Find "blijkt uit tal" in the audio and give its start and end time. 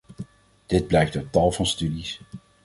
0.87-1.51